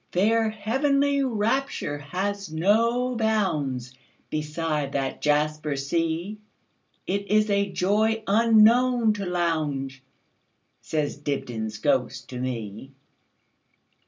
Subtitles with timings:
[0.13, 6.39] Their heavenly rapture has no boundsBeside that jasper sea;
[7.05, 12.93] It is a joy unknown to Lowndes,"Says Dibdin's ghost to me.